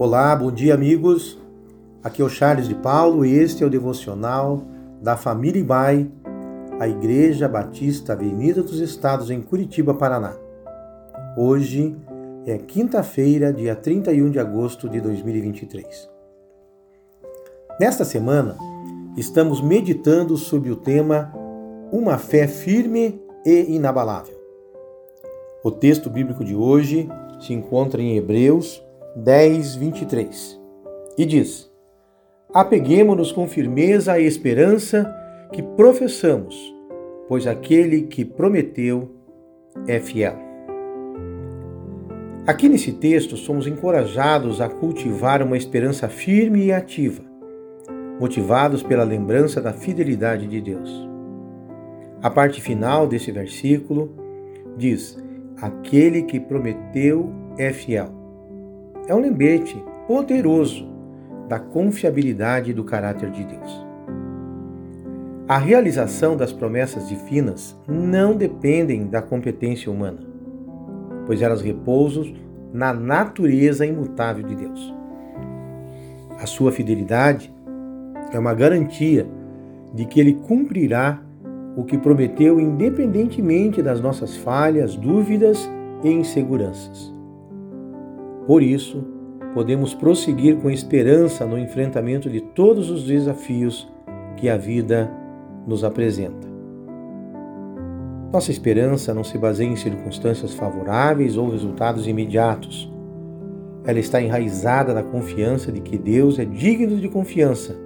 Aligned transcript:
Olá, 0.00 0.36
bom 0.36 0.52
dia, 0.52 0.74
amigos. 0.74 1.36
Aqui 2.04 2.22
é 2.22 2.24
o 2.24 2.28
Charles 2.28 2.68
de 2.68 2.74
Paulo 2.76 3.26
e 3.26 3.34
este 3.34 3.64
é 3.64 3.66
o 3.66 3.70
devocional 3.70 4.62
da 5.02 5.16
família 5.16 5.58
Ibai, 5.58 6.08
a 6.78 6.86
Igreja 6.86 7.48
Batista 7.48 8.12
Avenida 8.12 8.62
dos 8.62 8.78
Estados 8.78 9.28
em 9.28 9.42
Curitiba, 9.42 9.92
Paraná. 9.92 10.36
Hoje 11.36 11.96
é 12.46 12.58
quinta-feira, 12.58 13.52
dia 13.52 13.74
31 13.74 14.30
de 14.30 14.38
agosto 14.38 14.88
de 14.88 15.00
2023. 15.00 16.08
Nesta 17.80 18.04
semana, 18.04 18.56
estamos 19.16 19.60
meditando 19.60 20.36
sobre 20.36 20.70
o 20.70 20.76
tema 20.76 21.34
Uma 21.90 22.18
fé 22.18 22.46
firme 22.46 23.20
e 23.44 23.74
inabalável. 23.74 24.38
O 25.64 25.72
texto 25.72 26.08
bíblico 26.08 26.44
de 26.44 26.54
hoje 26.54 27.08
se 27.40 27.52
encontra 27.52 28.00
em 28.00 28.16
Hebreus 28.16 28.86
10, 29.16 29.76
23. 29.76 30.60
E 31.16 31.24
diz: 31.24 31.70
Apeguemo-nos 32.52 33.32
com 33.32 33.48
firmeza 33.48 34.12
à 34.12 34.20
esperança 34.20 35.12
que 35.52 35.62
professamos, 35.62 36.56
pois 37.26 37.46
aquele 37.46 38.02
que 38.02 38.24
prometeu 38.24 39.10
é 39.86 39.98
fiel. 39.98 40.36
Aqui 42.46 42.68
nesse 42.68 42.92
texto, 42.92 43.36
somos 43.36 43.66
encorajados 43.66 44.60
a 44.60 44.68
cultivar 44.68 45.42
uma 45.42 45.56
esperança 45.56 46.08
firme 46.08 46.66
e 46.66 46.72
ativa, 46.72 47.22
motivados 48.18 48.82
pela 48.82 49.04
lembrança 49.04 49.60
da 49.60 49.72
fidelidade 49.72 50.46
de 50.46 50.60
Deus. 50.60 51.08
A 52.22 52.30
parte 52.30 52.60
final 52.60 53.06
desse 53.06 53.30
versículo 53.30 54.14
diz: 54.76 55.18
Aquele 55.60 56.22
que 56.22 56.40
prometeu 56.40 57.30
é 57.58 57.72
fiel 57.72 58.17
é 59.08 59.14
um 59.14 59.20
lembrete 59.20 59.82
poderoso 60.06 60.86
da 61.48 61.58
confiabilidade 61.58 62.74
do 62.74 62.84
caráter 62.84 63.30
de 63.30 63.42
Deus. 63.42 63.86
A 65.48 65.56
realização 65.56 66.36
das 66.36 66.52
promessas 66.52 67.08
divinas 67.08 67.74
não 67.88 68.36
dependem 68.36 69.06
da 69.06 69.22
competência 69.22 69.90
humana, 69.90 70.18
pois 71.24 71.40
elas 71.40 71.62
repousam 71.62 72.34
na 72.70 72.92
natureza 72.92 73.86
imutável 73.86 74.44
de 74.44 74.54
Deus. 74.54 74.94
A 76.38 76.44
sua 76.44 76.70
fidelidade 76.70 77.50
é 78.30 78.38
uma 78.38 78.52
garantia 78.52 79.26
de 79.94 80.04
que 80.04 80.20
ele 80.20 80.34
cumprirá 80.34 81.18
o 81.74 81.82
que 81.82 81.96
prometeu, 81.96 82.60
independentemente 82.60 83.80
das 83.80 84.02
nossas 84.02 84.36
falhas, 84.36 84.96
dúvidas 84.96 85.66
e 86.04 86.10
inseguranças. 86.10 87.17
Por 88.48 88.62
isso, 88.62 89.04
podemos 89.52 89.92
prosseguir 89.92 90.56
com 90.56 90.70
esperança 90.70 91.44
no 91.44 91.58
enfrentamento 91.58 92.30
de 92.30 92.40
todos 92.40 92.88
os 92.88 93.04
desafios 93.04 93.86
que 94.38 94.48
a 94.48 94.56
vida 94.56 95.12
nos 95.66 95.84
apresenta. 95.84 96.48
Nossa 98.32 98.50
esperança 98.50 99.12
não 99.12 99.22
se 99.22 99.36
baseia 99.36 99.68
em 99.68 99.76
circunstâncias 99.76 100.54
favoráveis 100.54 101.36
ou 101.36 101.50
resultados 101.50 102.06
imediatos. 102.06 102.90
Ela 103.84 103.98
está 103.98 104.18
enraizada 104.18 104.94
na 104.94 105.02
confiança 105.02 105.70
de 105.70 105.82
que 105.82 105.98
Deus 105.98 106.38
é 106.38 106.46
digno 106.46 106.96
de 106.96 107.08
confiança 107.10 107.76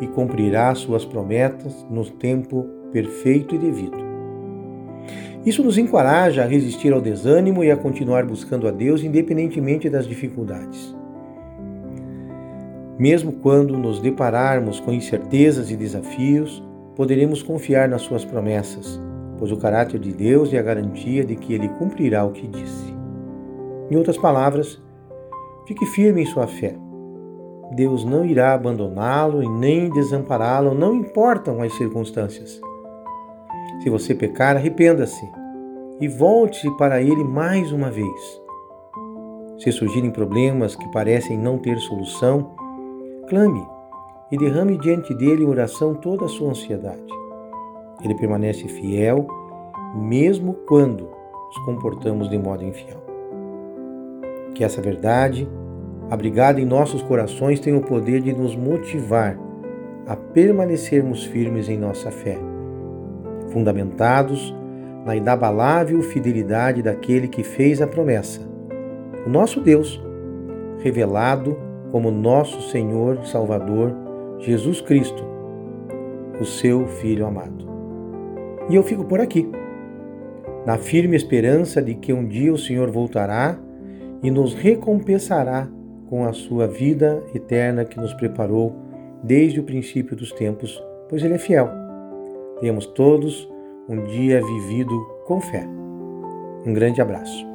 e 0.00 0.06
cumprirá 0.06 0.72
suas 0.76 1.04
promessas 1.04 1.84
no 1.90 2.04
tempo 2.04 2.64
perfeito 2.92 3.56
e 3.56 3.58
devido. 3.58 4.09
Isso 5.44 5.64
nos 5.64 5.78
encoraja 5.78 6.42
a 6.42 6.46
resistir 6.46 6.92
ao 6.92 7.00
desânimo 7.00 7.64
e 7.64 7.70
a 7.70 7.76
continuar 7.76 8.26
buscando 8.26 8.68
a 8.68 8.70
Deus 8.70 9.02
independentemente 9.02 9.88
das 9.88 10.06
dificuldades. 10.06 10.94
Mesmo 12.98 13.32
quando 13.32 13.78
nos 13.78 13.98
depararmos 13.98 14.78
com 14.78 14.92
incertezas 14.92 15.70
e 15.70 15.76
desafios, 15.76 16.62
poderemos 16.94 17.42
confiar 17.42 17.88
nas 17.88 18.02
Suas 18.02 18.26
promessas, 18.26 19.00
pois 19.38 19.50
o 19.50 19.56
caráter 19.56 19.98
de 19.98 20.12
Deus 20.12 20.52
é 20.52 20.58
a 20.58 20.62
garantia 20.62 21.24
de 21.24 21.34
que 21.34 21.54
Ele 21.54 21.68
cumprirá 21.70 22.22
o 22.22 22.32
que 22.32 22.46
disse. 22.46 22.94
Em 23.90 23.96
outras 23.96 24.18
palavras, 24.18 24.78
fique 25.66 25.86
firme 25.86 26.20
em 26.22 26.26
sua 26.26 26.46
fé. 26.46 26.76
Deus 27.72 28.04
não 28.04 28.26
irá 28.26 28.52
abandoná-lo 28.52 29.42
e 29.42 29.48
nem 29.48 29.88
desampará-lo, 29.88 30.74
não 30.74 30.94
importam 30.94 31.62
as 31.62 31.72
circunstâncias. 31.78 32.60
Se 33.80 33.88
você 33.88 34.14
pecar, 34.14 34.56
arrependa-se 34.56 35.26
e 35.98 36.06
volte 36.06 36.70
para 36.76 37.00
Ele 37.00 37.24
mais 37.24 37.72
uma 37.72 37.90
vez. 37.90 38.42
Se 39.58 39.72
surgirem 39.72 40.10
problemas 40.10 40.76
que 40.76 40.86
parecem 40.92 41.38
não 41.38 41.56
ter 41.56 41.78
solução, 41.78 42.50
clame 43.26 43.66
e 44.30 44.36
derrame 44.36 44.76
diante 44.76 45.14
dele 45.14 45.44
em 45.44 45.48
oração 45.48 45.94
toda 45.94 46.26
a 46.26 46.28
sua 46.28 46.50
ansiedade. 46.50 47.10
Ele 48.04 48.14
permanece 48.14 48.68
fiel, 48.68 49.26
mesmo 49.94 50.52
quando 50.68 51.08
nos 51.46 51.58
comportamos 51.64 52.28
de 52.28 52.36
modo 52.36 52.62
infiel. 52.62 53.02
Que 54.54 54.62
essa 54.62 54.82
verdade, 54.82 55.48
abrigada 56.10 56.60
em 56.60 56.66
nossos 56.66 57.00
corações, 57.00 57.60
tenha 57.60 57.78
o 57.78 57.82
poder 57.82 58.20
de 58.20 58.34
nos 58.34 58.54
motivar 58.54 59.38
a 60.06 60.14
permanecermos 60.14 61.24
firmes 61.24 61.66
em 61.66 61.78
nossa 61.78 62.10
fé 62.10 62.49
fundamentados 63.50 64.54
na 65.04 65.16
inabalável 65.16 66.02
fidelidade 66.02 66.82
daquele 66.82 67.28
que 67.28 67.42
fez 67.42 67.80
a 67.80 67.86
promessa, 67.86 68.40
o 69.26 69.30
nosso 69.30 69.60
Deus, 69.60 70.02
revelado 70.82 71.56
como 71.90 72.10
nosso 72.10 72.70
Senhor 72.70 73.24
Salvador, 73.26 73.94
Jesus 74.38 74.80
Cristo, 74.80 75.24
o 76.40 76.44
seu 76.44 76.86
Filho 76.86 77.26
amado. 77.26 77.68
E 78.68 78.74
eu 78.76 78.82
fico 78.82 79.04
por 79.04 79.20
aqui, 79.20 79.50
na 80.64 80.78
firme 80.78 81.16
esperança 81.16 81.82
de 81.82 81.94
que 81.94 82.12
um 82.12 82.26
dia 82.26 82.52
o 82.52 82.58
Senhor 82.58 82.90
voltará 82.90 83.58
e 84.22 84.30
nos 84.30 84.54
recompensará 84.54 85.68
com 86.08 86.26
a 86.26 86.32
sua 86.32 86.66
vida 86.66 87.22
eterna 87.34 87.84
que 87.84 87.98
nos 87.98 88.12
preparou 88.14 88.74
desde 89.22 89.60
o 89.60 89.64
princípio 89.64 90.16
dos 90.16 90.32
tempos, 90.32 90.82
pois 91.08 91.22
Ele 91.22 91.34
é 91.34 91.38
fiel. 91.38 91.89
Tenhamos 92.60 92.86
todos 92.86 93.48
um 93.88 94.04
dia 94.04 94.44
vivido 94.44 94.98
com 95.26 95.40
fé. 95.40 95.66
Um 96.66 96.72
grande 96.72 97.00
abraço. 97.00 97.49